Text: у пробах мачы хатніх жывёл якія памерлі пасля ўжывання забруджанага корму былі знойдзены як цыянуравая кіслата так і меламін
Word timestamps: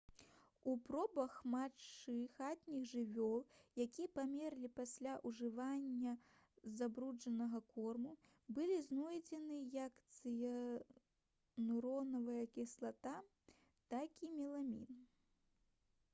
у 0.69 0.71
пробах 0.85 1.33
мачы 1.55 2.13
хатніх 2.37 2.85
жывёл 2.91 3.35
якія 3.83 4.07
памерлі 4.15 4.69
пасля 4.79 5.13
ўжывання 5.31 6.13
забруджанага 6.79 7.61
корму 7.75 8.13
былі 8.59 8.77
знойдзены 8.87 9.57
як 9.77 9.99
цыянуравая 10.15 12.39
кіслата 12.57 13.13
так 13.95 14.17
і 14.29 14.31
меламін 14.41 15.05